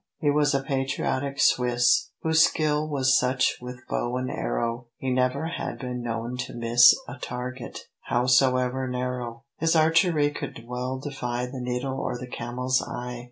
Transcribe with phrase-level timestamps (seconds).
[0.17, 5.45] He was a patriotic Swiss, Whose skill was such with bow and arrow, He never
[5.45, 11.61] had been known to miss A target, howsoever narrow; His archery could well defy The
[11.61, 13.19] needle or the camel's eye.